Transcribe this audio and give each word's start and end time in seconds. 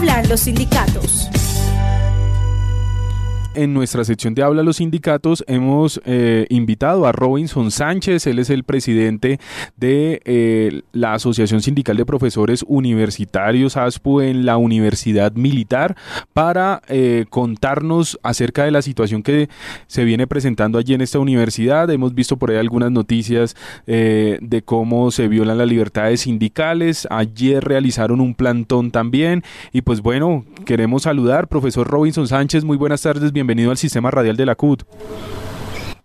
Hablan 0.00 0.30
los 0.30 0.40
sindicatos 0.40 1.28
en 3.54 3.74
nuestra 3.74 4.04
sección 4.04 4.34
de 4.34 4.42
Habla 4.42 4.62
los 4.62 4.76
Sindicatos 4.76 5.44
hemos 5.48 6.00
eh, 6.04 6.46
invitado 6.50 7.06
a 7.06 7.12
Robinson 7.12 7.70
Sánchez, 7.70 8.26
él 8.26 8.38
es 8.38 8.48
el 8.48 8.62
presidente 8.64 9.40
de 9.76 10.22
eh, 10.24 10.82
la 10.92 11.14
Asociación 11.14 11.60
Sindical 11.60 11.96
de 11.96 12.06
Profesores 12.06 12.64
Universitarios 12.68 13.76
ASPU 13.76 14.20
en 14.20 14.46
la 14.46 14.56
Universidad 14.56 15.32
Militar 15.32 15.96
para 16.32 16.82
eh, 16.88 17.24
contarnos 17.28 18.18
acerca 18.22 18.64
de 18.64 18.70
la 18.70 18.82
situación 18.82 19.22
que 19.22 19.48
se 19.88 20.04
viene 20.04 20.26
presentando 20.26 20.78
allí 20.78 20.94
en 20.94 21.00
esta 21.00 21.18
universidad. 21.18 21.90
Hemos 21.90 22.14
visto 22.14 22.36
por 22.36 22.50
ahí 22.50 22.56
algunas 22.56 22.90
noticias 22.90 23.56
de 23.86 24.62
cómo 24.64 25.10
se 25.10 25.28
violan 25.28 25.58
las 25.58 25.68
libertades 25.68 26.20
sindicales. 26.22 27.06
Ayer 27.10 27.64
realizaron 27.64 28.20
un 28.20 28.34
plantón 28.34 28.90
también 28.90 29.42
y 29.72 29.82
pues 29.82 30.00
bueno, 30.00 30.44
queremos 30.64 31.02
saludar, 31.02 31.48
profesor 31.48 31.86
Robinson 31.86 32.28
Sánchez, 32.28 32.64
muy 32.64 32.76
buenas 32.76 33.02
tardes, 33.02 33.32
bienvenido 33.32 33.39
al 33.40 33.76
sistema 33.76 34.10
radial 34.10 34.36
de 34.36 34.46
la 34.46 34.54
CUT. 34.54 34.84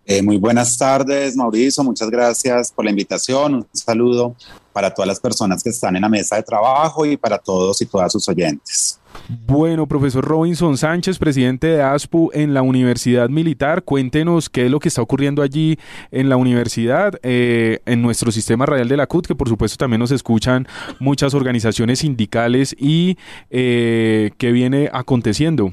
Eh, 0.08 0.22
muy 0.22 0.36
buenas 0.36 0.78
tardes, 0.78 1.36
Mauricio. 1.36 1.82
Muchas 1.82 2.08
gracias 2.08 2.70
por 2.70 2.84
la 2.84 2.92
invitación. 2.92 3.54
Un 3.56 3.66
saludo 3.72 4.36
para 4.72 4.94
todas 4.94 5.08
las 5.08 5.18
personas 5.18 5.64
que 5.64 5.70
están 5.70 5.96
en 5.96 6.02
la 6.02 6.08
mesa 6.08 6.36
de 6.36 6.44
trabajo 6.44 7.04
y 7.04 7.16
para 7.16 7.38
todos 7.38 7.80
y 7.82 7.86
todas 7.86 8.12
sus 8.12 8.28
oyentes. 8.28 9.00
Bueno, 9.46 9.88
profesor 9.88 10.24
Robinson 10.24 10.76
Sánchez, 10.76 11.18
presidente 11.18 11.66
de 11.66 11.82
ASPU 11.82 12.30
en 12.32 12.54
la 12.54 12.62
Universidad 12.62 13.28
Militar, 13.28 13.82
cuéntenos 13.82 14.48
qué 14.48 14.66
es 14.66 14.70
lo 14.70 14.78
que 14.78 14.88
está 14.88 15.02
ocurriendo 15.02 15.42
allí 15.42 15.78
en 16.12 16.28
la 16.28 16.36
universidad, 16.36 17.18
eh, 17.22 17.80
en 17.86 18.02
nuestro 18.02 18.30
sistema 18.30 18.66
radial 18.66 18.88
de 18.88 18.96
la 18.96 19.06
CUT, 19.06 19.26
que 19.26 19.34
por 19.34 19.48
supuesto 19.48 19.76
también 19.76 20.00
nos 20.00 20.12
escuchan 20.12 20.68
muchas 21.00 21.34
organizaciones 21.34 22.00
sindicales 22.00 22.76
y 22.78 23.16
eh, 23.50 24.30
qué 24.38 24.52
viene 24.52 24.88
aconteciendo. 24.92 25.72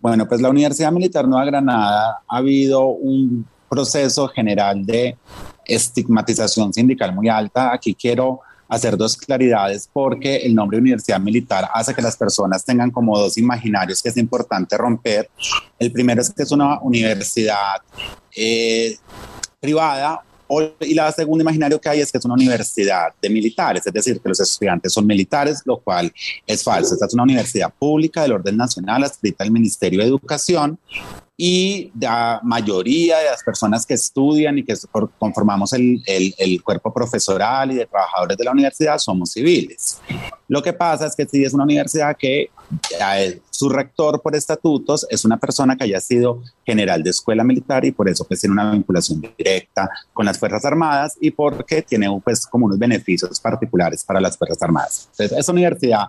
Bueno, 0.00 0.28
pues 0.28 0.40
la 0.40 0.50
Universidad 0.50 0.92
Militar 0.92 1.26
Nueva 1.26 1.44
Granada 1.44 2.22
ha 2.28 2.36
habido 2.36 2.86
un 2.86 3.46
proceso 3.68 4.28
general 4.28 4.84
de 4.86 5.16
estigmatización 5.64 6.72
sindical 6.72 7.14
muy 7.14 7.28
alta. 7.28 7.72
Aquí 7.72 7.94
quiero 7.94 8.40
hacer 8.68 8.96
dos 8.96 9.16
claridades 9.16 9.88
porque 9.92 10.36
el 10.36 10.54
nombre 10.54 10.78
Universidad 10.78 11.18
Militar 11.18 11.68
hace 11.72 11.94
que 11.94 12.02
las 12.02 12.16
personas 12.16 12.64
tengan 12.64 12.90
como 12.90 13.18
dos 13.18 13.38
imaginarios 13.38 14.02
que 14.02 14.10
es 14.10 14.16
importante 14.16 14.76
romper. 14.76 15.30
El 15.78 15.90
primero 15.90 16.20
es 16.20 16.30
que 16.30 16.42
es 16.42 16.52
una 16.52 16.78
universidad 16.80 17.80
eh, 18.36 18.96
privada 19.58 20.22
y 20.80 20.94
la 20.94 21.12
segunda 21.12 21.42
imaginario 21.42 21.80
que 21.80 21.88
hay 21.88 22.00
es 22.00 22.10
que 22.10 22.18
es 22.18 22.24
una 22.24 22.34
universidad 22.34 23.12
de 23.20 23.28
militares, 23.28 23.86
es 23.86 23.92
decir, 23.92 24.20
que 24.20 24.28
los 24.28 24.40
estudiantes 24.40 24.92
son 24.92 25.06
militares, 25.06 25.62
lo 25.64 25.78
cual 25.78 26.12
es 26.46 26.62
falso. 26.62 26.94
Esta 26.94 27.06
es 27.06 27.14
una 27.14 27.24
universidad 27.24 27.72
pública 27.78 28.22
del 28.22 28.32
orden 28.32 28.56
nacional, 28.56 29.04
adscrita 29.04 29.44
al 29.44 29.50
Ministerio 29.50 30.00
de 30.00 30.06
Educación, 30.06 30.78
y 31.40 31.92
la 31.98 32.40
mayoría 32.42 33.18
de 33.18 33.26
las 33.26 33.44
personas 33.44 33.86
que 33.86 33.94
estudian 33.94 34.58
y 34.58 34.64
que 34.64 34.74
conformamos 35.20 35.72
el, 35.72 36.02
el, 36.06 36.62
cuerpo 36.64 36.92
profesoral 36.92 37.70
y 37.70 37.76
de 37.76 37.86
trabajadores 37.86 38.36
de 38.36 38.44
la 38.44 38.50
universidad 38.50 38.98
somos 38.98 39.30
civiles. 39.30 40.00
Lo 40.48 40.60
que 40.60 40.72
pasa 40.72 41.06
es 41.06 41.14
que 41.14 41.26
si 41.26 41.44
es 41.44 41.54
una 41.54 41.62
universidad 41.62 42.16
que 42.16 42.50
su 43.58 43.68
rector 43.68 44.22
por 44.22 44.36
estatutos 44.36 45.04
es 45.10 45.24
una 45.24 45.36
persona 45.36 45.74
que 45.74 45.82
haya 45.82 46.00
sido 46.00 46.44
general 46.64 47.02
de 47.02 47.10
escuela 47.10 47.42
militar 47.42 47.84
y 47.84 47.90
por 47.90 48.08
eso 48.08 48.24
pues 48.24 48.38
tiene 48.38 48.52
una 48.52 48.70
vinculación 48.70 49.20
directa 49.20 49.90
con 50.12 50.26
las 50.26 50.38
Fuerzas 50.38 50.64
Armadas 50.64 51.18
y 51.20 51.32
porque 51.32 51.82
tiene 51.82 52.06
pues 52.22 52.46
como 52.46 52.66
unos 52.66 52.78
beneficios 52.78 53.40
particulares 53.40 54.04
para 54.04 54.20
las 54.20 54.38
Fuerzas 54.38 54.62
Armadas. 54.62 55.08
Entonces, 55.10 55.38
esa 55.38 55.50
universidad 55.50 56.04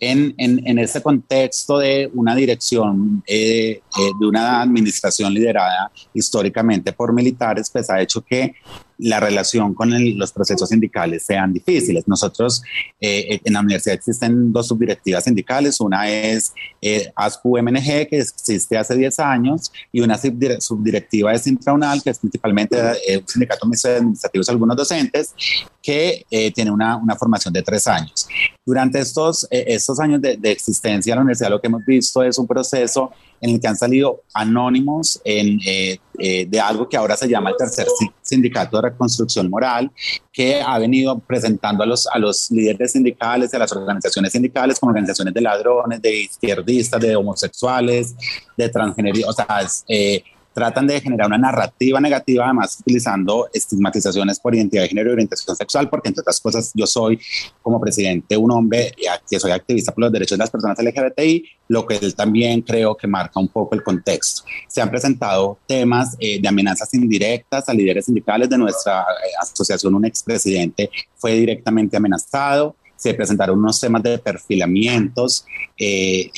en, 0.00 0.34
en, 0.38 0.66
en 0.66 0.78
ese 0.80 1.00
contexto 1.00 1.78
de 1.78 2.10
una 2.14 2.34
dirección, 2.34 3.22
eh, 3.28 3.80
eh, 3.80 4.10
de 4.18 4.26
una 4.26 4.60
administración 4.60 5.32
liderada 5.32 5.92
históricamente 6.14 6.92
por 6.92 7.12
militares, 7.12 7.70
pues 7.70 7.88
ha 7.90 8.00
hecho 8.00 8.22
que 8.22 8.56
la 8.98 9.20
relación 9.20 9.74
con 9.74 9.90
los 10.18 10.32
procesos 10.32 10.68
sindicales 10.68 11.24
sean 11.24 11.52
difíciles. 11.52 12.06
Nosotros 12.06 12.62
eh, 13.00 13.40
en 13.44 13.52
la 13.52 13.60
universidad 13.60 13.94
existen 13.94 14.52
dos 14.52 14.68
subdirectivas 14.68 15.24
sindicales, 15.24 15.80
una 15.80 16.08
es 16.08 16.52
eh, 16.80 17.12
ASCU-MNG, 17.14 18.08
que 18.08 18.18
existe 18.18 18.76
hace 18.78 18.96
10 18.96 19.18
años, 19.20 19.72
y 19.92 20.00
una 20.00 20.18
subdirectiva 20.18 21.32
de 21.32 21.38
Sintraunal, 21.38 22.02
que 22.02 22.10
es 22.10 22.18
principalmente 22.18 22.78
eh, 23.06 23.18
un 23.18 23.28
sindicato 23.28 23.66
administrativo 23.66 24.44
de 24.44 24.52
algunos 24.52 24.76
docentes, 24.76 25.34
que 25.82 26.24
eh, 26.30 26.50
tiene 26.52 26.70
una, 26.70 26.96
una, 26.96 27.14
formación 27.14 27.54
de 27.54 27.62
tres 27.62 27.86
años. 27.86 28.26
Durante 28.64 28.98
estos, 28.98 29.46
estos 29.50 30.00
años 30.00 30.20
de, 30.20 30.36
de 30.36 30.50
existencia 30.50 31.12
de 31.12 31.16
la 31.16 31.22
universidad, 31.22 31.50
lo 31.50 31.60
que 31.60 31.68
hemos 31.68 31.84
visto 31.84 32.22
es 32.22 32.36
un 32.38 32.46
proceso 32.46 33.12
en 33.40 33.50
el 33.50 33.60
que 33.60 33.68
han 33.68 33.76
salido 33.76 34.22
anónimos 34.34 35.20
en, 35.24 35.60
eh, 35.66 35.98
eh, 36.18 36.46
de 36.46 36.60
algo 36.60 36.88
que 36.88 36.96
ahora 36.96 37.16
se 37.16 37.28
llama 37.28 37.50
el 37.50 37.56
tercer 37.56 37.86
sindicato 38.26 38.76
de 38.76 38.90
reconstrucción 38.90 39.48
moral, 39.48 39.90
que 40.32 40.60
ha 40.60 40.78
venido 40.78 41.18
presentando 41.18 41.82
a 41.82 41.86
los, 41.86 42.06
a 42.06 42.18
los 42.18 42.50
líderes 42.50 42.92
sindicales, 42.92 43.54
a 43.54 43.58
las 43.58 43.72
organizaciones 43.72 44.32
sindicales, 44.32 44.78
como 44.78 44.90
organizaciones 44.90 45.32
de 45.32 45.40
ladrones, 45.40 46.02
de 46.02 46.22
izquierdistas, 46.22 47.00
de 47.00 47.16
homosexuales, 47.16 48.14
de 48.56 48.68
transgenería, 48.68 49.26
o 49.28 49.32
sea, 49.32 49.46
eh, 49.88 50.22
tratan 50.56 50.86
de 50.86 50.98
generar 51.02 51.26
una 51.26 51.36
narrativa 51.36 52.00
negativa, 52.00 52.46
además 52.46 52.78
utilizando 52.80 53.46
estigmatizaciones 53.52 54.40
por 54.40 54.54
identidad 54.54 54.84
de 54.84 54.88
género 54.88 55.10
y 55.10 55.12
orientación 55.12 55.54
sexual, 55.54 55.90
porque 55.90 56.08
entre 56.08 56.22
otras 56.22 56.40
cosas 56.40 56.72
yo 56.74 56.86
soy 56.86 57.20
como 57.60 57.78
presidente 57.78 58.38
un 58.38 58.50
hombre 58.50 58.94
que 59.30 59.38
soy 59.38 59.50
activista 59.50 59.92
por 59.92 60.04
los 60.04 60.12
derechos 60.12 60.38
de 60.38 60.44
las 60.44 60.50
personas 60.50 60.78
LGBTI, 60.78 61.44
lo 61.68 61.86
que 61.86 61.96
él 61.96 62.14
también 62.14 62.62
creo 62.62 62.96
que 62.96 63.06
marca 63.06 63.38
un 63.38 63.48
poco 63.48 63.74
el 63.74 63.82
contexto. 63.82 64.44
Se 64.66 64.80
han 64.80 64.88
presentado 64.88 65.58
temas 65.66 66.16
eh, 66.20 66.40
de 66.40 66.48
amenazas 66.48 66.94
indirectas 66.94 67.68
a 67.68 67.74
líderes 67.74 68.06
sindicales 68.06 68.48
de 68.48 68.56
nuestra 68.56 69.02
eh, 69.02 69.32
asociación, 69.38 69.94
un 69.94 70.06
expresidente 70.06 70.88
fue 71.16 71.34
directamente 71.34 71.98
amenazado, 71.98 72.74
se 72.96 73.12
presentaron 73.12 73.58
unos 73.58 73.78
temas 73.78 74.02
de 74.02 74.16
perfilamientos 74.16 75.44
eh, 75.78 76.30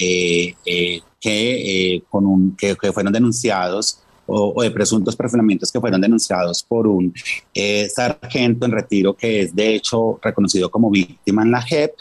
que, 1.20 2.02
con 2.10 2.26
un, 2.26 2.56
que, 2.56 2.74
que 2.74 2.92
fueron 2.92 3.12
denunciados 3.12 4.02
o, 4.28 4.62
de 4.62 4.70
presuntos 4.70 5.16
perfilamientos 5.16 5.72
que 5.72 5.80
fueron 5.80 6.00
denunciados 6.00 6.62
por 6.62 6.86
un 6.86 7.12
eh, 7.54 7.88
sargento 7.88 8.66
en 8.66 8.72
retiro 8.72 9.16
que 9.16 9.42
es 9.42 9.54
de 9.56 9.74
hecho 9.74 10.18
reconocido 10.22 10.70
como 10.70 10.90
víctima 10.90 11.42
en 11.42 11.50
la 11.50 11.62
JEP 11.62 11.92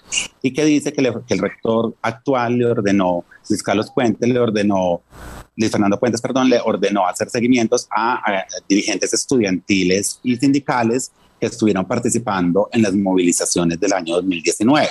y 0.42 0.52
que 0.52 0.66
dice 0.66 0.92
que, 0.92 1.02
el 1.02 1.40
rector 1.40 1.96
actual 2.02 2.58
le 2.58 2.66
ordenó, 2.66 3.24
Luis 3.50 3.64
Carlos 3.64 3.92
Puente 3.92 4.28
le 4.28 4.40
ordenó, 4.40 5.02
Luis 5.56 5.72
Fernando 5.72 6.00
Puentes, 6.00 6.22
perdón, 6.22 6.50
le 6.50 6.60
ordenó 6.60 7.08
hacer 7.08 7.30
seguimientos 7.30 7.88
a 7.96 8.22
dirigentes 8.68 9.14
estudiantiles 9.14 10.20
y 10.24 10.36
sindicales 10.36 11.12
que 11.12 11.27
estuvieron 11.40 11.86
participando 11.86 12.70
en 12.72 12.82
las 12.82 12.94
movilizaciones 12.94 13.80
del 13.80 13.94
año 13.94 14.16
2019. 14.16 14.88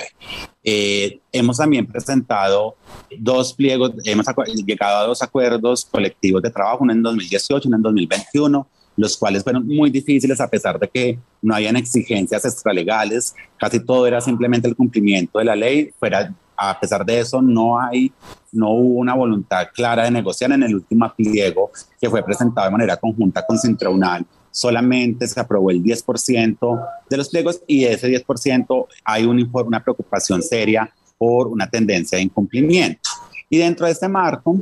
Eh, 0.63 1.19
hemos 1.31 1.57
también 1.57 1.85
presentado 1.85 2.75
dos 3.17 3.53
pliegos, 3.53 3.93
hemos 4.03 4.25
llegado 4.65 4.97
a 4.99 5.07
dos 5.07 5.21
acuerdos 5.21 5.85
colectivos 5.85 6.41
de 6.41 6.49
trabajo, 6.49 6.79
uno 6.81 6.93
en 6.93 7.01
2018, 7.01 7.67
uno 7.67 7.77
en 7.77 7.83
2021, 7.83 8.67
los 8.97 9.17
cuales 9.17 9.43
fueron 9.43 9.67
muy 9.67 9.89
difíciles 9.89 10.41
a 10.41 10.49
pesar 10.49 10.79
de 10.79 10.87
que 10.87 11.19
no 11.41 11.53
hayan 11.53 11.75
exigencias 11.75 12.43
extralegales, 12.45 13.35
casi 13.57 13.79
todo 13.79 14.07
era 14.07 14.19
simplemente 14.19 14.67
el 14.67 14.75
cumplimiento 14.75 15.39
de 15.39 15.45
la 15.45 15.55
ley, 15.55 15.91
fuera 15.99 16.33
a 16.57 16.79
pesar 16.79 17.05
de 17.05 17.19
eso, 17.19 17.39
no 17.39 17.79
hay, 17.79 18.11
no 18.51 18.71
hubo 18.71 18.99
una 18.99 19.13
voluntad 19.13 19.67
clara 19.73 20.05
de 20.05 20.11
negociar 20.11 20.51
en 20.51 20.63
el 20.63 20.73
último 20.73 21.13
pliego 21.15 21.69
que 22.01 22.09
fue 22.09 22.23
presentado 22.23 22.65
de 22.65 22.71
manera 22.71 22.97
conjunta 22.97 23.45
con 23.45 23.59
Centraunal 23.59 24.25
solamente 24.57 25.27
se 25.27 25.39
aprobó 25.39 25.69
el 25.69 25.83
10% 25.83 26.87
de 27.07 27.17
los 27.17 27.29
pliegos 27.29 27.61
y 27.67 27.83
de 27.83 27.93
ese 27.93 28.09
10% 28.09 28.87
hay 29.03 29.23
un, 29.23 29.47
una 29.53 29.83
preocupación 29.83 30.41
seria 30.41 30.91
por 31.15 31.47
una 31.47 31.69
tendencia 31.69 32.17
de 32.17 32.23
incumplimiento. 32.23 33.07
Y 33.51 33.59
dentro 33.59 33.85
de 33.85 33.91
este 33.91 34.07
marco, 34.07 34.57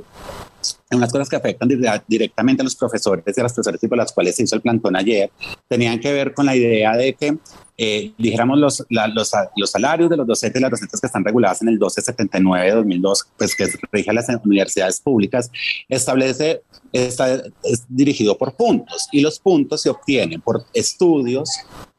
unas 0.92 1.12
cosas 1.12 1.30
que 1.30 1.36
afectan 1.36 1.70
directamente 2.08 2.62
a 2.62 2.64
los 2.64 2.76
profesores 2.76 3.24
y 3.26 3.40
a 3.40 3.44
las 3.44 3.54
profesores 3.54 3.82
por 3.88 3.98
las 3.98 4.12
cuales 4.12 4.36
se 4.36 4.44
hizo 4.44 4.56
el 4.56 4.62
plantón 4.62 4.96
ayer, 4.96 5.30
tenían 5.68 6.00
que 6.00 6.12
ver 6.14 6.34
con 6.34 6.46
la 6.46 6.56
idea 6.56 6.96
de 6.96 7.14
que 7.14 7.38
eh, 7.78 8.14
dijéramos 8.18 8.58
los, 8.58 8.86
los, 8.90 9.32
los, 9.58 9.70
salarios 9.70 10.10
de 10.10 10.16
los 10.16 10.26
docentes 10.26 10.60
y 10.60 10.64
las 10.64 10.72
docentes 10.72 11.02
que 11.02 11.08
están 11.08 11.26
reguladas 11.26 11.62
en 11.62 11.68
el 11.68 11.74
1279 11.74 12.66
de 12.66 12.72
2002, 12.72 13.28
pues 13.38 13.56
que 13.56 13.68
rige 13.92 14.10
a 14.10 14.14
las 14.14 14.28
universidades 14.46 15.02
públicas, 15.02 15.52
establece, 15.90 16.62
está 16.94 17.44
es 17.64 17.84
dirigido 17.90 18.38
por 18.38 18.54
puntos 18.54 19.10
y 19.12 19.20
los 19.20 19.40
puntos 19.40 19.82
se 19.82 19.90
obtienen 19.90 20.40
por 20.40 20.66
estudios, 20.74 21.50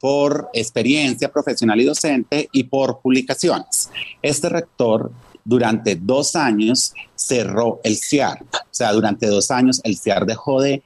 por 0.00 0.48
experiencia 0.54 1.30
profesional 1.30 1.78
y 1.78 1.84
docente 1.84 2.48
y 2.52 2.64
por 2.64 3.00
publicaciones. 3.00 3.90
Este 4.22 4.48
rector 4.48 5.10
durante 5.44 5.94
dos 5.94 6.34
años 6.34 6.92
cerró 7.26 7.80
el 7.84 7.96
CIAR. 7.96 8.42
O 8.42 8.68
sea, 8.70 8.92
durante 8.92 9.26
dos 9.26 9.50
años 9.50 9.80
el 9.84 9.98
CIAR 9.98 10.26
dejó 10.26 10.60
de 10.60 10.82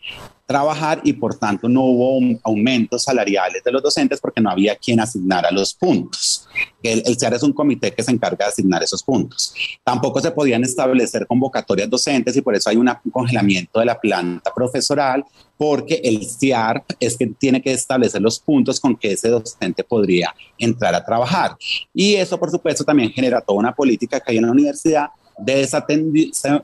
trabajar 0.50 1.00
y 1.04 1.12
por 1.12 1.36
tanto 1.36 1.68
no 1.68 1.82
hubo 1.82 2.40
aumentos 2.42 3.04
salariales 3.04 3.62
de 3.62 3.70
los 3.70 3.80
docentes 3.80 4.18
porque 4.20 4.40
no 4.40 4.50
había 4.50 4.74
quien 4.74 4.98
asignara 4.98 5.48
los 5.52 5.72
puntos. 5.72 6.48
El, 6.82 7.04
el 7.06 7.16
CEAR 7.16 7.34
es 7.34 7.44
un 7.44 7.52
comité 7.52 7.94
que 7.94 8.02
se 8.02 8.10
encarga 8.10 8.46
de 8.46 8.50
asignar 8.50 8.82
esos 8.82 9.00
puntos. 9.00 9.54
Tampoco 9.84 10.20
se 10.20 10.32
podían 10.32 10.64
establecer 10.64 11.24
convocatorias 11.28 11.88
docentes 11.88 12.36
y 12.36 12.40
por 12.40 12.56
eso 12.56 12.68
hay 12.68 12.78
un 12.78 12.90
congelamiento 13.12 13.78
de 13.78 13.86
la 13.86 14.00
planta 14.00 14.52
profesoral 14.52 15.24
porque 15.56 16.00
el 16.02 16.26
CIAR 16.26 16.84
es 16.98 17.16
que 17.16 17.28
tiene 17.28 17.62
que 17.62 17.70
establecer 17.70 18.20
los 18.20 18.40
puntos 18.40 18.80
con 18.80 18.96
que 18.96 19.12
ese 19.12 19.28
docente 19.28 19.84
podría 19.84 20.34
entrar 20.58 20.96
a 20.96 21.04
trabajar. 21.04 21.56
Y 21.94 22.16
eso, 22.16 22.40
por 22.40 22.50
supuesto, 22.50 22.82
también 22.82 23.12
genera 23.12 23.40
toda 23.40 23.60
una 23.60 23.72
política 23.72 24.18
que 24.18 24.32
hay 24.32 24.38
en 24.38 24.46
la 24.46 24.50
universidad 24.50 25.10
de, 25.38 25.68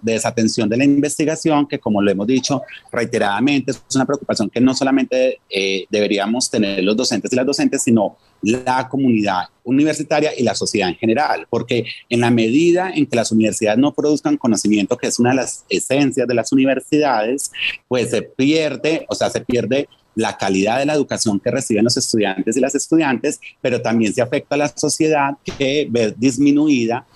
desatención 0.02 0.68
de 0.68 0.76
la 0.76 0.84
investigación, 0.84 1.66
que 1.66 1.78
como 1.78 2.02
lo 2.02 2.10
hemos 2.10 2.26
dicho 2.26 2.62
reiteradamente, 2.92 3.72
es 3.72 3.82
una 3.94 4.04
preocupación 4.04 4.50
que 4.50 4.60
no 4.60 4.74
solamente 4.74 5.40
eh, 5.50 5.86
deberíamos 5.90 6.50
tener 6.50 6.82
los 6.84 6.96
docentes 6.96 7.32
y 7.32 7.36
las 7.36 7.46
docentes, 7.46 7.82
sino 7.82 8.16
la 8.42 8.88
comunidad 8.88 9.44
universitaria 9.64 10.30
y 10.36 10.42
la 10.42 10.54
sociedad 10.54 10.88
en 10.88 10.96
general, 10.96 11.46
porque 11.50 11.84
en 12.08 12.20
la 12.20 12.30
medida 12.30 12.90
en 12.94 13.06
que 13.06 13.16
las 13.16 13.32
universidades 13.32 13.78
no 13.78 13.92
produzcan 13.92 14.36
conocimiento, 14.36 14.96
que 14.96 15.08
es 15.08 15.18
una 15.18 15.30
de 15.30 15.36
las 15.36 15.64
esencias 15.68 16.28
de 16.28 16.34
las 16.34 16.52
universidades, 16.52 17.50
pues 17.88 18.10
se 18.10 18.22
pierde, 18.22 19.06
o 19.08 19.14
sea, 19.14 19.30
se 19.30 19.40
pierde 19.40 19.88
la 20.16 20.36
calidad 20.36 20.78
de 20.78 20.86
la 20.86 20.94
educación 20.94 21.38
que 21.38 21.50
reciben 21.50 21.84
los 21.84 21.96
estudiantes 21.96 22.56
y 22.56 22.60
las 22.60 22.74
estudiantes, 22.74 23.38
pero 23.60 23.80
también 23.82 24.12
se 24.14 24.22
afecta 24.22 24.54
a 24.54 24.58
la 24.58 24.68
sociedad 24.68 25.34
que 25.44 25.86
ve 25.90 26.14
disminuida 26.16 27.06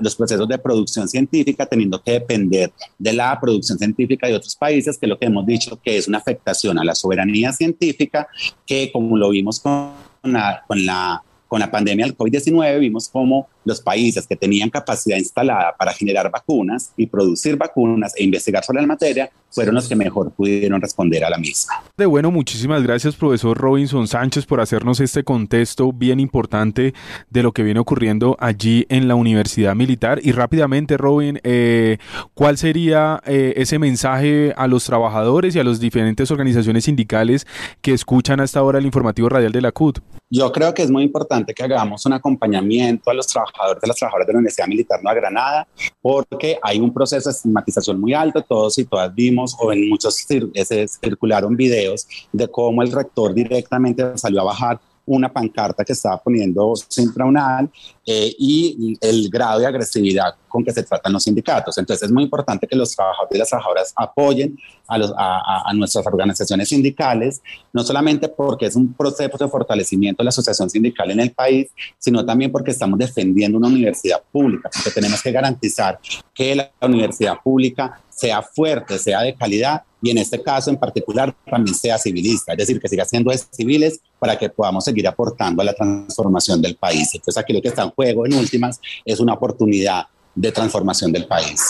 los 0.00 0.14
procesos 0.14 0.48
de 0.48 0.58
producción 0.58 1.08
científica, 1.08 1.66
teniendo 1.66 2.02
que 2.02 2.12
depender 2.12 2.72
de 2.98 3.12
la 3.12 3.38
producción 3.40 3.78
científica 3.78 4.26
de 4.26 4.34
otros 4.34 4.54
países, 4.54 4.96
que 4.98 5.06
es 5.06 5.10
lo 5.10 5.18
que 5.18 5.26
hemos 5.26 5.46
dicho 5.46 5.78
que 5.82 5.96
es 5.96 6.08
una 6.08 6.18
afectación 6.18 6.78
a 6.78 6.84
la 6.84 6.94
soberanía 6.94 7.52
científica, 7.52 8.28
que 8.64 8.90
como 8.92 9.16
lo 9.16 9.30
vimos 9.30 9.60
con 9.60 9.92
la, 10.22 10.62
con 10.66 10.84
la 10.84 11.22
con 11.48 11.60
la 11.60 11.70
pandemia 11.70 12.06
del 12.06 12.16
COVID-19 12.16 12.80
vimos 12.80 13.08
cómo 13.08 13.48
los 13.66 13.82
países 13.82 14.26
que 14.26 14.36
tenían 14.36 14.70
capacidad 14.70 15.18
instalada 15.18 15.74
para 15.76 15.92
generar 15.92 16.30
vacunas 16.30 16.92
y 16.96 17.06
producir 17.06 17.56
vacunas 17.56 18.14
e 18.16 18.24
investigar 18.24 18.64
sobre 18.64 18.80
la 18.80 18.86
materia 18.86 19.30
fueron 19.50 19.74
los 19.74 19.88
que 19.88 19.96
mejor 19.96 20.30
pudieron 20.32 20.80
responder 20.80 21.24
a 21.24 21.30
la 21.30 21.38
misma. 21.38 21.74
De 21.96 22.06
bueno, 22.06 22.30
muchísimas 22.30 22.82
gracias 22.82 23.16
profesor 23.16 23.56
Robinson 23.56 24.06
Sánchez 24.06 24.46
por 24.46 24.60
hacernos 24.60 25.00
este 25.00 25.24
contexto 25.24 25.92
bien 25.92 26.20
importante 26.20 26.94
de 27.30 27.42
lo 27.42 27.52
que 27.52 27.62
viene 27.62 27.80
ocurriendo 27.80 28.36
allí 28.38 28.86
en 28.88 29.08
la 29.08 29.14
Universidad 29.14 29.74
Militar. 29.74 30.20
Y 30.22 30.32
rápidamente, 30.32 30.96
Robin, 30.96 31.40
eh, 31.42 31.98
¿cuál 32.34 32.58
sería 32.58 33.20
eh, 33.26 33.54
ese 33.56 33.78
mensaje 33.78 34.54
a 34.56 34.68
los 34.68 34.84
trabajadores 34.84 35.56
y 35.56 35.58
a 35.58 35.64
las 35.64 35.80
diferentes 35.80 36.30
organizaciones 36.30 36.84
sindicales 36.84 37.46
que 37.80 37.92
escuchan 37.92 38.40
hasta 38.40 38.60
ahora 38.60 38.78
el 38.78 38.86
informativo 38.86 39.28
radial 39.28 39.52
de 39.52 39.62
la 39.62 39.72
CUT? 39.72 39.98
Yo 40.28 40.52
creo 40.52 40.74
que 40.74 40.82
es 40.82 40.90
muy 40.90 41.04
importante 41.04 41.54
que 41.54 41.62
hagamos 41.62 42.04
un 42.04 42.12
acompañamiento 42.12 43.10
a 43.10 43.14
los 43.14 43.26
trabajadores 43.26 43.55
de 43.80 43.86
las 43.86 43.96
trabajadoras 43.96 44.26
de 44.26 44.32
la 44.32 44.38
Universidad 44.38 44.66
Militar 44.66 45.02
Nueva 45.02 45.20
Granada, 45.20 45.68
porque 46.00 46.58
hay 46.62 46.80
un 46.80 46.92
proceso 46.92 47.28
de 47.28 47.34
estigmatización 47.34 48.00
muy 48.00 48.14
alto. 48.14 48.42
Todos 48.42 48.78
y 48.78 48.84
todas 48.84 49.14
vimos, 49.14 49.56
o 49.58 49.72
en 49.72 49.88
muchos 49.88 50.14
se 50.16 50.88
circularon 50.88 51.56
videos 51.56 52.06
de 52.32 52.48
cómo 52.48 52.82
el 52.82 52.92
rector 52.92 53.34
directamente 53.34 54.16
salió 54.16 54.40
a 54.42 54.44
bajar 54.44 54.80
una 55.06 55.32
pancarta 55.32 55.84
que 55.84 55.92
estaba 55.92 56.18
poniendo 56.22 56.74
Sintraunal 56.76 57.70
eh, 58.04 58.34
y 58.38 58.96
el 59.00 59.28
grado 59.30 59.60
de 59.60 59.66
agresividad 59.66 60.34
con 60.48 60.64
que 60.64 60.72
se 60.72 60.82
tratan 60.82 61.12
los 61.12 61.22
sindicatos. 61.22 61.76
Entonces 61.78 62.06
es 62.06 62.12
muy 62.12 62.24
importante 62.24 62.66
que 62.66 62.76
los 62.76 62.94
trabajadores 62.94 63.34
y 63.34 63.38
las 63.38 63.48
trabajadoras 63.48 63.92
apoyen 63.96 64.58
a, 64.88 64.98
los, 64.98 65.12
a, 65.16 65.72
nuestras 65.74 66.06
organizaciones 66.06 66.68
sindicales, 66.68 67.42
no 67.72 67.82
solamente 67.82 68.28
porque 68.28 68.66
es 68.66 68.76
un 68.76 68.94
proceso 68.94 69.36
de 69.38 69.48
fortalecimiento 69.48 70.22
de 70.22 70.24
la 70.24 70.30
asociación 70.30 70.70
sindical 70.70 71.10
en 71.10 71.20
el 71.20 71.32
país, 71.32 71.68
sino 71.98 72.24
también 72.24 72.52
porque 72.52 72.70
estamos 72.70 72.98
defendiendo 72.98 73.58
una 73.58 73.68
universidad 73.68 74.22
pública, 74.32 74.70
porque 74.72 74.90
tenemos 74.90 75.22
que 75.22 75.32
garantizar 75.32 75.98
que 76.34 76.54
la 76.54 76.70
universidad 76.80 77.34
pública 77.42 78.00
sea 78.16 78.42
fuerte, 78.42 78.98
sea 78.98 79.20
de 79.20 79.34
calidad 79.34 79.82
y 80.00 80.10
en 80.10 80.18
este 80.18 80.42
caso 80.42 80.70
en 80.70 80.76
particular 80.76 81.34
también 81.48 81.74
sea 81.74 81.98
civilista, 81.98 82.52
es 82.52 82.58
decir, 82.58 82.80
que 82.80 82.88
siga 82.88 83.04
siendo 83.04 83.30
de 83.30 83.38
civiles 83.38 84.00
para 84.18 84.38
que 84.38 84.48
podamos 84.48 84.84
seguir 84.84 85.06
aportando 85.06 85.60
a 85.62 85.64
la 85.64 85.74
transformación 85.74 86.62
del 86.62 86.76
país. 86.76 87.10
Entonces 87.14 87.36
aquí 87.36 87.52
lo 87.52 87.60
que 87.60 87.68
está 87.68 87.82
en 87.82 87.90
juego 87.90 88.24
en 88.26 88.34
últimas 88.34 88.80
es 89.04 89.20
una 89.20 89.34
oportunidad 89.34 90.06
de 90.34 90.50
transformación 90.50 91.12
del 91.12 91.26
país. 91.26 91.60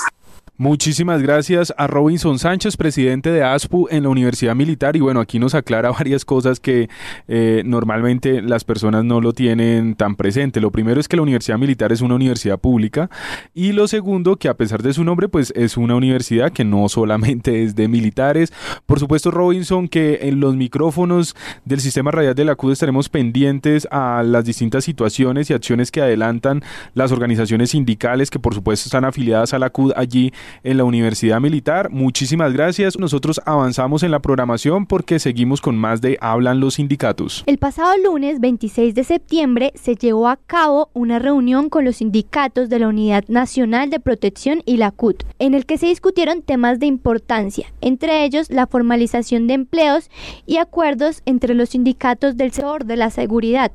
Muchísimas 0.58 1.20
gracias 1.20 1.74
a 1.76 1.86
Robinson 1.86 2.38
Sánchez, 2.38 2.78
presidente 2.78 3.30
de 3.30 3.42
ASPU 3.42 3.88
en 3.90 4.04
la 4.04 4.08
Universidad 4.08 4.54
Militar. 4.54 4.96
Y 4.96 5.00
bueno, 5.00 5.20
aquí 5.20 5.38
nos 5.38 5.54
aclara 5.54 5.90
varias 5.92 6.24
cosas 6.24 6.60
que 6.60 6.88
eh, 7.28 7.62
normalmente 7.66 8.40
las 8.40 8.64
personas 8.64 9.04
no 9.04 9.20
lo 9.20 9.34
tienen 9.34 9.96
tan 9.96 10.16
presente. 10.16 10.62
Lo 10.62 10.70
primero 10.70 10.98
es 10.98 11.08
que 11.08 11.16
la 11.16 11.22
Universidad 11.22 11.58
Militar 11.58 11.92
es 11.92 12.00
una 12.00 12.14
universidad 12.14 12.58
pública. 12.58 13.10
Y 13.52 13.72
lo 13.72 13.86
segundo, 13.86 14.36
que 14.36 14.48
a 14.48 14.54
pesar 14.54 14.82
de 14.82 14.94
su 14.94 15.04
nombre, 15.04 15.28
pues 15.28 15.52
es 15.54 15.76
una 15.76 15.94
universidad 15.94 16.50
que 16.50 16.64
no 16.64 16.88
solamente 16.88 17.62
es 17.62 17.76
de 17.76 17.88
militares. 17.88 18.50
Por 18.86 18.98
supuesto, 18.98 19.30
Robinson, 19.30 19.88
que 19.88 20.20
en 20.22 20.40
los 20.40 20.56
micrófonos 20.56 21.36
del 21.66 21.80
sistema 21.80 22.12
radial 22.12 22.34
de 22.34 22.46
la 22.46 22.54
CUD 22.54 22.72
estaremos 22.72 23.10
pendientes 23.10 23.86
a 23.90 24.22
las 24.22 24.46
distintas 24.46 24.84
situaciones 24.84 25.50
y 25.50 25.52
acciones 25.52 25.90
que 25.90 26.00
adelantan 26.00 26.62
las 26.94 27.12
organizaciones 27.12 27.72
sindicales 27.72 28.30
que 28.30 28.38
por 28.38 28.54
supuesto 28.54 28.86
están 28.86 29.04
afiliadas 29.04 29.52
a 29.52 29.58
la 29.58 29.68
CUD 29.68 29.92
allí 29.96 30.32
en 30.62 30.76
la 30.76 30.84
Universidad 30.84 31.40
Militar. 31.40 31.90
Muchísimas 31.90 32.52
gracias. 32.52 32.98
Nosotros 32.98 33.40
avanzamos 33.44 34.02
en 34.02 34.10
la 34.10 34.20
programación 34.20 34.86
porque 34.86 35.18
seguimos 35.18 35.60
con 35.60 35.76
más 35.76 36.00
de 36.00 36.18
Hablan 36.20 36.60
los 36.60 36.74
sindicatos. 36.74 37.44
El 37.46 37.58
pasado 37.58 37.92
lunes 38.04 38.40
26 38.40 38.94
de 38.94 39.04
septiembre 39.04 39.72
se 39.74 39.94
llevó 39.94 40.28
a 40.28 40.36
cabo 40.36 40.90
una 40.92 41.18
reunión 41.18 41.68
con 41.68 41.84
los 41.84 41.96
sindicatos 41.96 42.68
de 42.68 42.78
la 42.78 42.88
Unidad 42.88 43.24
Nacional 43.28 43.90
de 43.90 44.00
Protección 44.00 44.62
y 44.66 44.76
la 44.76 44.90
CUT, 44.90 45.24
en 45.38 45.54
el 45.54 45.66
que 45.66 45.78
se 45.78 45.86
discutieron 45.86 46.42
temas 46.42 46.78
de 46.78 46.86
importancia, 46.86 47.72
entre 47.80 48.24
ellos 48.24 48.50
la 48.50 48.66
formalización 48.66 49.46
de 49.46 49.54
empleos 49.54 50.10
y 50.46 50.58
acuerdos 50.58 51.22
entre 51.26 51.54
los 51.54 51.70
sindicatos 51.70 52.36
del 52.36 52.52
sector 52.52 52.84
de 52.84 52.96
la 52.96 53.10
seguridad. 53.10 53.72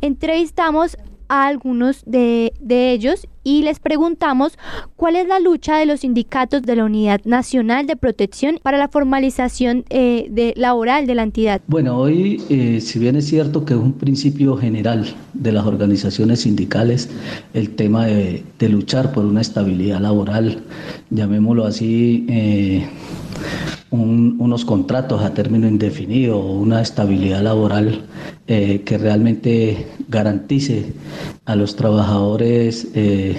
Entrevistamos 0.00 0.96
a 1.32 1.46
algunos 1.46 2.02
de, 2.04 2.52
ellos 2.68 3.26
y 3.42 3.62
les 3.62 3.80
preguntamos 3.80 4.58
cuál 4.96 5.16
es 5.16 5.26
la 5.26 5.40
lucha 5.40 5.78
de 5.78 5.86
los 5.86 6.00
sindicatos 6.00 6.60
de 6.60 6.76
la 6.76 6.84
Unidad 6.84 7.22
Nacional 7.24 7.86
de 7.86 7.96
Protección 7.96 8.60
para 8.62 8.76
la 8.76 8.88
formalización 8.88 9.86
eh, 9.88 10.26
de, 10.30 10.52
laboral 10.58 11.06
de 11.06 11.14
la 11.14 11.22
entidad. 11.22 11.62
Bueno, 11.68 11.96
hoy, 11.96 12.42
eh, 12.50 12.82
si 12.82 12.98
bien 12.98 13.16
es 13.16 13.28
cierto 13.28 13.64
que 13.64 13.72
es 13.72 13.80
un 13.80 13.94
principio 13.94 14.58
general 14.58 15.06
de 15.32 15.52
las 15.52 15.64
organizaciones 15.64 16.40
sindicales 16.40 17.08
el 17.54 17.70
tema 17.76 18.04
de, 18.04 18.44
luchar 18.68 19.12
por 19.12 19.24
una 19.24 19.40
estabilidad 19.40 20.00
laboral, 20.00 20.62
llamémoslo 21.10 21.64
así, 21.64 22.26
eh, 22.28 22.86
unos 23.92 24.64
contratos 24.64 25.22
a 25.22 25.34
término 25.34 25.68
indefinido 25.68 26.38
una 26.38 26.80
estabilidad 26.80 27.42
laboral 27.42 28.00
eh, 28.46 28.82
que 28.84 28.96
realmente 28.96 29.86
garantice 30.08 30.92
a 31.44 31.54
los 31.56 31.76
trabajadores 31.76 32.88
eh, 32.94 33.36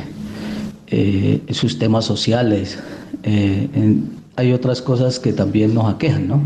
eh, 0.88 1.42
sus 1.50 1.80
temas 1.80 2.06
sociales. 2.06 2.78
hay 4.36 4.52
otras 4.52 4.82
cosas 4.82 5.20
que 5.20 5.34
también 5.34 5.74
nos 5.74 5.92
aquejan, 5.94 6.28
¿no? 6.28 6.42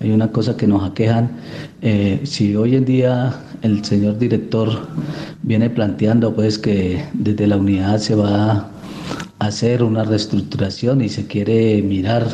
Hay 0.00 0.10
una 0.10 0.30
cosa 0.30 0.56
que 0.56 0.66
nos 0.66 0.82
aquejan. 0.82 1.30
si 2.24 2.56
hoy 2.56 2.76
en 2.76 2.84
día 2.84 3.34
el 3.62 3.84
señor 3.84 4.18
director 4.18 4.88
viene 5.42 5.70
planteando 5.70 6.34
pues 6.34 6.58
que 6.58 7.04
desde 7.12 7.46
la 7.46 7.56
unidad 7.56 7.98
se 7.98 8.14
va 8.14 8.70
hacer 9.38 9.82
una 9.82 10.04
reestructuración 10.04 11.00
y 11.02 11.08
se 11.08 11.26
quiere 11.26 11.82
mirar 11.82 12.26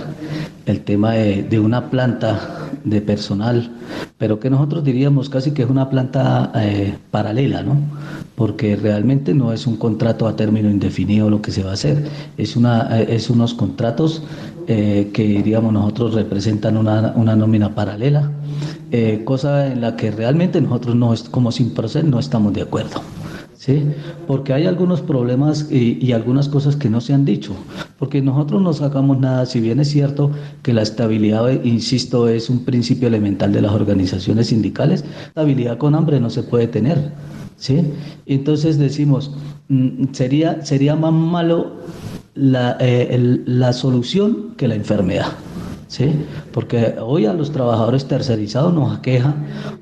el 0.71 0.81
tema 0.83 1.12
de, 1.12 1.61
una 1.61 1.91
planta 1.91 2.69
de 2.85 3.00
personal, 3.00 3.71
pero 4.19 4.41
que 4.41 4.49
nosotros 4.49 4.85
diríamos 4.85 5.29
casi 5.29 5.50
que 5.53 5.62
es 5.62 5.71
una 5.71 5.91
planta 5.91 6.53
eh, 6.55 6.97
paralela, 7.11 7.62
¿no? 7.62 7.77
Porque 8.37 8.77
realmente 8.77 9.35
no 9.35 9.53
es 9.53 9.67
un 9.67 9.77
contrato 9.77 10.27
a 10.27 10.37
término 10.37 10.71
indefinido 10.71 11.29
lo 11.29 11.43
que 11.43 11.50
se 11.50 11.62
va 11.62 11.71
a 11.71 11.75
hacer, 11.75 12.09
es, 12.37 12.57
una, 12.57 13.00
eh, 13.00 13.07
es 13.11 13.29
unos 13.29 13.55
contratos 13.55 14.23
eh, 14.67 15.11
que 15.12 15.23
diríamos 15.25 15.73
nosotros 15.73 16.15
representan 16.15 16.77
una, 16.77 17.12
una 17.17 17.37
nómina 17.37 17.75
paralela, 17.75 18.31
cosa 19.25 19.69
en 19.69 19.81
la 19.81 19.95
que 19.95 20.11
realmente 20.11 20.61
nosotros 20.61 20.97
no, 20.97 21.15
como 21.31 21.53
sin 21.53 21.71
proceder 21.75 22.09
no 22.09 22.19
estamos 22.19 22.53
de 22.53 22.62
acuerdo. 22.62 23.00
¿Sí? 23.61 23.85
Porque 24.26 24.55
hay 24.55 24.64
algunos 24.64 25.02
problemas 25.02 25.71
y, 25.71 26.12
algunas 26.12 26.49
cosas 26.49 26.76
que 26.76 26.88
no 26.88 27.02
se 27.02 27.12
han 27.12 27.26
dicho, 27.26 27.52
porque 27.99 28.23
nosotros 28.23 28.62
no 28.62 28.73
sacamos 28.73 29.21
nada, 29.21 29.45
si 29.45 29.61
bien 29.61 29.81
es 29.81 29.90
cierto 29.90 30.31
que 30.62 30.73
la 30.73 30.81
estabilidad, 30.81 31.62
insisto, 31.62 32.26
es 32.26 32.49
un 32.49 32.64
principio 32.64 33.09
elemental 33.09 33.52
de 33.52 33.61
las 33.61 33.73
organizaciones 33.73 34.47
sindicales, 34.47 35.05
estabilidad 35.26 35.76
con 35.76 35.95
hambre 35.95 36.21
no 36.21 36.31
se 36.31 36.43
puede 36.43 36.69
tener, 36.69 37.12
¿sí? 37.59 37.83
Entonces 38.25 38.79
decimos, 38.79 39.33
mm, 39.69 40.05
sería, 40.12 40.64
sería 40.64 40.97
más 40.97 41.12
malo 41.12 41.73
la, 42.35 42.79
eh, 42.81 43.43
la 43.45 43.75
solución 43.75 44.55
que 44.57 44.69
la 44.69 44.75
enfermedad. 44.75 45.33
¿sí? 45.87 46.12
Porque 46.52 46.95
hoy 47.00 47.26
a 47.26 47.35
los 47.35 47.50
trabajadores 47.50 48.07
tercerizados 48.07 48.73
nos 48.73 48.97
aqueja 48.97 49.35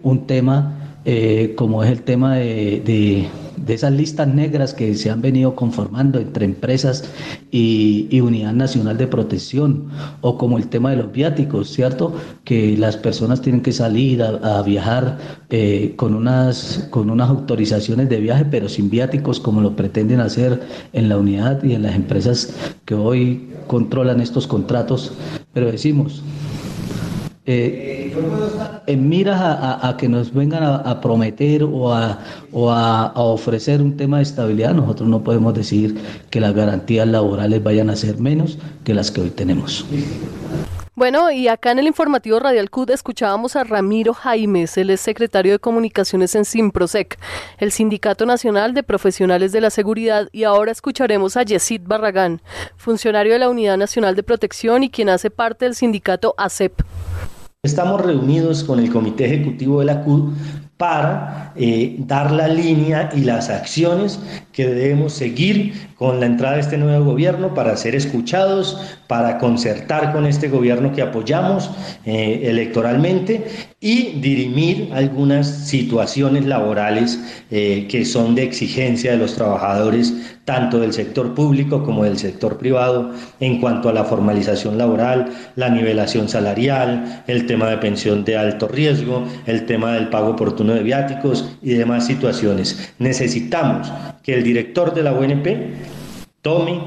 un 0.03 0.27
tema 0.27 0.78
eh, 1.05 1.55
como 1.57 1.85
es 1.85 1.91
el 1.91 2.03
tema 2.03 2.37
de, 2.37 3.29
esas 3.67 3.93
listas 3.93 4.27
negras 4.27 4.75
que 4.75 4.95
se 4.95 5.11
han 5.11 5.21
venido 5.21 5.55
conformando 5.55 6.19
entre 6.19 6.45
empresas 6.45 7.05
y, 7.51 8.21
Unidad 8.21 8.53
Nacional 8.53 8.99
de 8.99 9.07
Protección, 9.07 9.89
o 10.21 10.37
como 10.37 10.59
el 10.59 10.69
tema 10.69 10.91
de 10.91 10.97
los 10.97 11.13
viáticos, 11.13 11.71
¿cierto? 11.71 12.15
Que 12.45 12.77
las 12.77 12.97
personas 12.97 13.41
tienen 13.41 13.63
que 13.63 13.73
salir 13.73 14.23
a, 14.23 14.61
viajar 14.63 15.19
eh, 15.51 15.95
con, 15.97 16.15
unas, 16.15 16.89
con 16.91 17.11
unas 17.11 17.29
autorizaciones 17.31 18.09
de 18.09 18.21
viaje, 18.21 18.45
pero 18.45 18.69
sin 18.69 18.91
viáticos, 18.91 19.41
como 19.41 19.61
lo 19.61 19.77
pretenden 19.77 20.21
hacer 20.21 20.61
en 20.93 21.09
la 21.09 21.17
unidad 21.17 21.63
y 21.63 21.75
en 21.75 21.83
las 21.83 21.95
empresas 21.95 22.55
que 22.85 22.95
hoy 22.95 23.49
controlan 23.67 24.21
estos 24.21 24.47
contratos. 24.47 25.13
Pero 25.53 25.71
decimos, 25.71 26.23
eh, 27.51 28.13
en 28.87 29.09
miras 29.09 29.41
a, 29.41 29.97
que 29.97 30.07
nos 30.07 30.35
vengan 30.35 30.63
a, 30.63 31.01
prometer 31.01 31.65
o, 31.65 31.91
a, 31.91 33.13
ofrecer 33.15 33.81
un 33.81 33.97
tema 33.97 34.19
de 34.19 34.25
estabilidad, 34.25 34.75
nosotros 34.75 35.09
no 35.09 35.25
podemos 35.25 35.55
decir 35.55 35.97
que 36.29 36.43
las 36.43 36.55
garantías 36.55 37.09
laborales 37.09 37.63
vayan 37.63 37.89
a 37.89 37.97
ser 37.97 38.19
menos 38.19 38.59
que 38.85 38.93
las 38.93 39.11
que 39.11 39.23
hoy 39.23 39.31
tenemos. 39.31 39.87
Bueno, 40.95 41.31
y 41.31 41.49
acá 41.49 41.71
en 41.71 41.79
el 41.79 41.87
informativo 41.87 42.39
Radial 42.39 42.69
CUD 42.69 42.91
escuchábamos 42.91 43.57
a 43.57 43.65
Ramiro 43.65 44.13
Jaimes, 44.13 44.77
él 44.77 44.91
es 44.91 45.01
secretario 45.01 45.53
de 45.53 45.59
Comunicaciones 45.59 46.35
en 46.35 46.45
Simprosec, 46.45 47.19
el 47.59 47.73
Sindicato 47.73 48.27
Nacional 48.27 48.75
de 48.75 48.83
Profesionales 48.83 49.53
de 49.53 49.63
la 49.63 49.71
Seguridad, 49.71 50.29
y 50.33 50.45
ahora 50.45 50.73
escucharemos 50.73 51.39
a 51.39 51.45
Yesid 51.45 51.83
Barragán, 51.87 52.43
funcionario 52.77 53.33
de 53.33 53.39
la 53.39 53.49
Unidad 53.49 53.79
Nacional 53.79 54.17
de 54.17 54.23
Protección 54.23 54.83
y 54.83 54.91
quien 54.91 55.09
hace 55.09 55.31
parte 55.31 55.65
del 55.65 55.77
sindicato 55.77 56.35
ACEP. 56.37 56.83
Estamos 57.69 58.01
reunidos 58.01 58.65
con 58.65 58.79
el 58.79 58.91
Comité 58.91 59.27
Ejecutivo 59.27 59.81
de 59.81 59.85
la 59.85 60.01
CUD 60.03 60.33
para 60.79 61.53
eh, 61.55 61.97
dar 61.99 62.31
la 62.31 62.49
línea 62.49 63.11
y 63.15 63.21
las 63.21 63.51
acciones 63.51 64.19
que 64.53 64.67
debemos 64.67 65.13
seguir 65.13 65.91
con 65.97 66.19
la 66.19 66.25
entrada 66.25 66.55
de 66.55 66.63
este 66.63 66.79
nuevo 66.79 67.05
gobierno 67.05 67.53
para 67.53 67.77
ser 67.77 67.95
escuchados, 67.95 68.99
para 69.07 69.37
concertar 69.37 70.15
con 70.15 70.25
este 70.25 70.49
gobierno 70.49 70.95
que 70.95 71.03
apoyamos 71.03 71.71
eh, 72.07 72.41
electoralmente 72.45 73.45
y 73.81 74.21
dirimir 74.21 74.91
algunas 74.93 75.69
situaciones 75.69 76.45
laborales 76.45 77.21
eh, 77.53 77.87
que 77.89 78.05
son 78.05 78.35
de 78.35 78.43
exigencia 78.43 79.13
de 79.13 79.19
los 79.19 79.37
trabajadores, 79.37 80.13
tanto 80.45 80.81
del 80.81 80.93
sector 80.93 81.33
público 81.35 81.85
como 81.85 82.03
del 82.03 82.19
sector 82.19 82.59
privado, 82.59 83.13
en 83.39 83.61
cuanto 83.61 83.89
a 83.89 83.93
la 83.93 84.05
formalización 84.05 84.79
laboral, 84.79 85.31
la 85.55 85.69
nivelación 85.69 86.29
salarial, 86.29 87.23
el 87.29 87.47
tema 87.47 87.71
de 87.71 87.79
pensión 87.79 88.25
de 88.25 88.37
alto 88.37 88.67
riesgo, 88.67 89.25
el 89.47 89.65
tema 89.67 89.93
del 89.93 90.09
pago 90.09 90.31
oportuno 90.31 90.75
de 90.75 90.83
viáticos 90.83 91.57
y 91.63 91.75
demás 91.75 92.05
situaciones. 92.05 92.95
Necesitamos 92.99 93.93
que 94.25 94.35
el 94.35 94.43
director 94.43 94.93
de 94.93 95.05
la 95.05 95.13
UNP 95.13 95.47
tome 96.43 96.81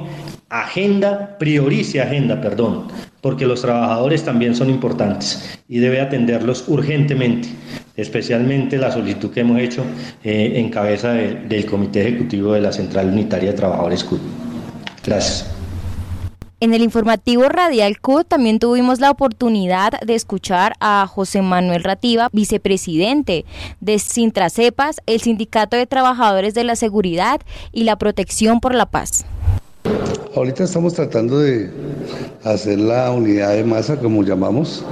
agenda, 0.49 1.37
priorice 1.39 2.01
agenda, 2.01 2.41
perdón, 2.41 2.87
porque 3.21 3.45
los 3.45 3.61
trabajadores 3.61 4.23
también 4.23 4.55
son 4.55 4.69
importantes 4.69 5.59
y 5.69 5.79
debe 5.79 6.01
atenderlos 6.01 6.67
urgentemente, 6.67 7.49
especialmente 7.95 8.77
la 8.77 8.91
solicitud 8.91 9.31
que 9.31 9.41
hemos 9.41 9.59
hecho 9.59 9.83
eh, 10.23 10.53
en 10.55 10.69
cabeza 10.69 11.13
del 11.13 11.65
Comité 11.65 12.01
Ejecutivo 12.01 12.53
de 12.53 12.61
la 12.61 12.71
Central 12.71 13.07
Unitaria 13.07 13.51
de 13.51 13.57
Trabajadores 13.57 14.03
CUT. 14.03 14.19
Gracias. 15.05 15.49
En 16.59 16.75
el 16.75 16.83
informativo 16.83 17.49
Radial 17.49 17.99
CUT 17.99 18.27
también 18.27 18.59
tuvimos 18.59 18.99
la 18.99 19.09
oportunidad 19.09 19.99
de 20.01 20.13
escuchar 20.13 20.73
a 20.79 21.07
José 21.07 21.41
Manuel 21.41 21.83
Rativa, 21.83 22.29
vicepresidente 22.33 23.45
de 23.79 23.97
Sintracepas, 23.97 24.97
el 25.07 25.21
Sindicato 25.21 25.75
de 25.75 25.87
Trabajadores 25.87 26.53
de 26.53 26.63
la 26.63 26.75
Seguridad 26.75 27.41
y 27.71 27.83
la 27.85 27.95
Protección 27.95 28.59
por 28.59 28.75
la 28.75 28.85
Paz. 28.85 29.25
Ahorita 30.35 30.63
estamos 30.63 30.93
tratando 30.93 31.39
de 31.39 31.69
hacer 32.43 32.79
la 32.79 33.11
unidad 33.11 33.53
de 33.53 33.63
masa, 33.63 33.97
como 33.97 34.23
llamamos, 34.23 34.83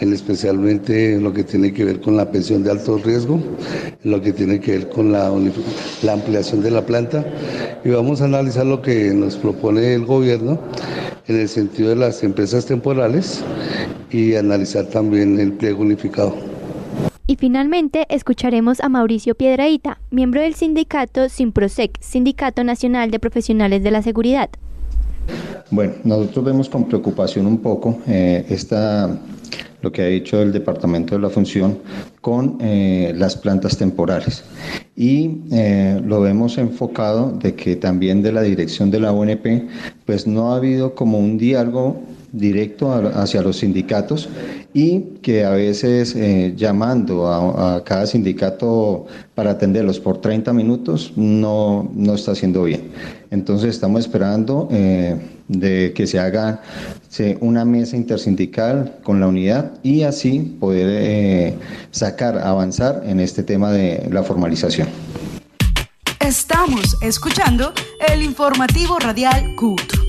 en 0.00 0.12
especialmente 0.12 1.18
lo 1.20 1.32
que 1.32 1.44
tiene 1.44 1.72
que 1.72 1.84
ver 1.84 2.00
con 2.00 2.16
la 2.16 2.30
pensión 2.30 2.62
de 2.62 2.70
alto 2.70 2.98
riesgo, 2.98 3.40
lo 4.04 4.20
que 4.22 4.32
tiene 4.32 4.60
que 4.60 4.78
ver 4.78 4.88
con 4.88 5.12
la, 5.12 5.30
la 6.02 6.12
ampliación 6.12 6.62
de 6.62 6.70
la 6.70 6.86
planta 6.86 7.24
y 7.84 7.90
vamos 7.90 8.20
a 8.20 8.26
analizar 8.26 8.66
lo 8.66 8.82
que 8.82 9.12
nos 9.12 9.36
propone 9.36 9.94
el 9.94 10.06
gobierno 10.06 10.58
en 11.26 11.40
el 11.40 11.48
sentido 11.48 11.90
de 11.90 11.96
las 11.96 12.22
empresas 12.22 12.66
temporales 12.66 13.42
y 14.10 14.34
analizar 14.34 14.86
también 14.86 15.40
el 15.40 15.52
pliego 15.52 15.82
unificado. 15.82 16.55
Finalmente 17.38 18.06
escucharemos 18.08 18.80
a 18.80 18.88
Mauricio 18.88 19.34
Piedraíta, 19.34 19.98
miembro 20.10 20.40
del 20.40 20.54
sindicato 20.54 21.28
SIMPROSEC, 21.28 22.00
Sindicato 22.00 22.64
Nacional 22.64 23.10
de 23.10 23.18
Profesionales 23.18 23.82
de 23.82 23.90
la 23.90 24.00
Seguridad. 24.00 24.48
Bueno, 25.70 25.94
nosotros 26.04 26.46
vemos 26.46 26.70
con 26.70 26.88
preocupación 26.88 27.46
un 27.46 27.58
poco 27.58 27.98
eh, 28.06 28.46
esta, 28.48 29.18
lo 29.82 29.92
que 29.92 30.00
ha 30.00 30.06
dicho 30.06 30.40
el 30.40 30.50
Departamento 30.50 31.14
de 31.14 31.20
la 31.20 31.28
Función 31.28 31.78
con 32.22 32.56
eh, 32.62 33.12
las 33.14 33.36
plantas 33.36 33.76
temporales. 33.76 34.42
Y 34.96 35.42
eh, 35.52 36.00
lo 36.02 36.22
vemos 36.22 36.56
enfocado 36.56 37.32
de 37.32 37.54
que 37.54 37.76
también 37.76 38.22
de 38.22 38.32
la 38.32 38.40
dirección 38.40 38.90
de 38.90 39.00
la 39.00 39.12
ONP, 39.12 39.68
pues 40.06 40.26
no 40.26 40.52
ha 40.52 40.56
habido 40.56 40.94
como 40.94 41.18
un 41.18 41.36
diálogo 41.36 42.00
directo 42.32 42.92
hacia 42.92 43.42
los 43.42 43.58
sindicatos 43.58 44.28
y 44.74 45.00
que 45.22 45.44
a 45.44 45.50
veces 45.50 46.14
eh, 46.16 46.54
llamando 46.56 47.28
a, 47.28 47.82
cada 47.84 48.06
sindicato 48.06 49.06
para 49.34 49.52
atenderlos 49.52 50.00
por 50.00 50.20
30 50.20 50.52
minutos 50.52 51.12
no, 51.16 51.90
no 51.94 52.14
está 52.14 52.32
haciendo 52.32 52.64
bien. 52.64 52.90
Entonces 53.30 53.70
estamos 53.70 54.00
esperando 54.00 54.68
eh, 54.70 55.16
de 55.48 55.92
que 55.94 56.06
se 56.06 56.18
haga 56.18 56.62
una 57.40 57.64
mesa 57.64 57.96
intersindical 57.96 58.98
con 59.02 59.20
la 59.20 59.28
unidad 59.28 59.72
y 59.82 60.02
así 60.02 60.40
poder 60.60 60.88
eh, 60.90 61.54
sacar, 61.90 62.38
avanzar 62.38 63.02
en 63.06 63.20
este 63.20 63.42
tema 63.42 63.72
de 63.72 64.08
la 64.10 64.22
formalización. 64.22 64.88
Estamos 66.20 66.96
escuchando 67.02 67.72
el 68.08 68.22
informativo 68.22 68.98
radial 68.98 69.54
CUT. 69.54 70.05